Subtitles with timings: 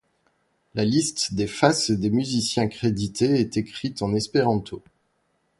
[0.73, 4.81] La liste des faces et des musiciens crédités est écrite en espéranto.